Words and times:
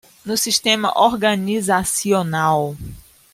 No 0.25 0.35
sistema 0.35 0.89
organizacional 0.95 2.75